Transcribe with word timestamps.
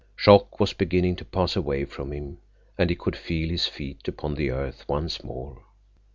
Shock 0.15 0.59
was 0.59 0.73
beginning 0.73 1.17
to 1.17 1.25
pass 1.25 1.55
away 1.55 1.85
from 1.85 2.11
him, 2.11 2.39
and 2.75 2.89
he 2.89 2.95
could 2.95 3.15
feel 3.15 3.49
his 3.49 3.67
feet 3.67 4.07
upon 4.07 4.33
the 4.33 4.49
earth 4.49 4.83
once 4.89 5.23
more. 5.23 5.61